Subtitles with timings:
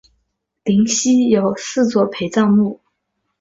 [0.63, 2.81] 灵犀有四座陪葬墓。